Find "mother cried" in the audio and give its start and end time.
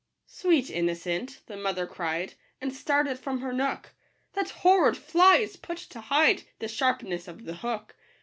1.55-2.33